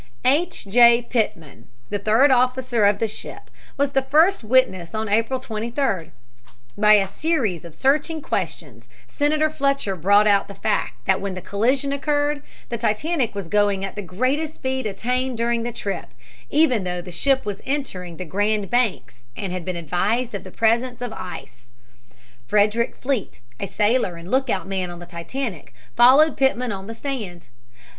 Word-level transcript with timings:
H. 0.25 0.65
J. 0.67 1.03
Pitman, 1.03 1.67
the 1.91 1.99
third 1.99 2.31
officer 2.31 2.85
of 2.85 2.97
the 2.97 3.07
ship, 3.07 3.51
was 3.77 3.91
the 3.91 4.01
first 4.01 4.43
witness 4.43 4.95
on 4.95 5.07
April 5.07 5.39
23d. 5.39 6.09
By 6.75 6.93
a 6.93 7.05
series 7.05 7.63
of 7.63 7.75
searching 7.75 8.19
questions 8.19 8.89
Senator 9.07 9.51
Fletcher 9.51 9.95
brought 9.95 10.25
out 10.25 10.47
the 10.47 10.55
fact 10.55 11.05
that 11.05 11.21
when 11.21 11.35
the 11.35 11.39
collision 11.39 11.93
occurred 11.93 12.41
the 12.69 12.79
Titanic 12.79 13.35
was 13.35 13.47
going 13.47 13.85
at 13.85 13.93
the 13.95 14.01
greatest 14.01 14.55
speed 14.55 14.87
attained 14.87 15.37
during 15.37 15.61
the 15.61 15.71
trip, 15.71 16.07
even 16.49 16.83
though 16.83 17.01
the 17.03 17.11
ship 17.11 17.45
was 17.45 17.61
entering 17.63 18.17
the 18.17 18.25
Grand 18.25 18.71
Banks 18.71 19.25
and 19.37 19.53
had 19.53 19.63
been 19.63 19.75
advised 19.75 20.33
of 20.33 20.43
the 20.43 20.49
presence 20.49 21.03
of 21.03 21.13
ice. 21.13 21.67
Frederick 22.47 22.95
Fleet, 22.95 23.39
a 23.59 23.67
sailor 23.67 24.15
and 24.15 24.31
lookout 24.31 24.67
man 24.67 24.89
on 24.89 24.97
the 24.97 25.05
Titanic, 25.05 25.75
followed 25.95 26.37
Pitman 26.37 26.71
on 26.71 26.87
the 26.87 26.95
stand. 26.95 27.49